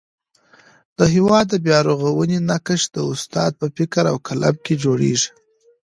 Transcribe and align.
د 0.97 0.99
هېواد 1.13 1.45
د 1.49 1.53
بیارغونې 1.65 2.37
نقشه 2.49 2.87
د 2.95 2.97
استاد 3.11 3.51
په 3.59 3.65
فکر 3.77 4.03
او 4.11 4.17
قلم 4.27 4.55
کي 4.65 4.73
جوړېږي. 4.83 5.29